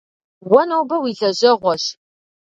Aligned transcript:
Уэ 0.51 0.61
нобэ 0.69 0.95
уи 1.03 1.11
лэжьэгъуэщ. 1.19 1.83